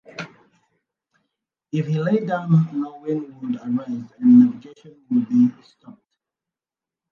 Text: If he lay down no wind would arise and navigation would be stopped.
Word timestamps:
If 1.71 1.85
he 1.85 1.99
lay 1.99 2.25
down 2.25 2.69
no 2.73 3.01
wind 3.01 3.39
would 3.39 3.55
arise 3.57 4.09
and 4.17 4.39
navigation 4.39 4.99
would 5.11 5.29
be 5.29 5.51
stopped. 5.61 6.01